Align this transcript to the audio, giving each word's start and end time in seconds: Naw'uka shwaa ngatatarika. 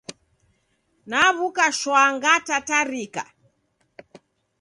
Naw'uka 1.09 1.65
shwaa 1.79 2.09
ngatatarika. 2.15 3.23